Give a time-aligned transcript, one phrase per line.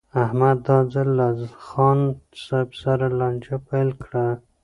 [0.23, 1.27] احمد دا ځل له
[1.67, 1.99] خان
[2.45, 4.25] صاحب سره لانجه پیل کړه.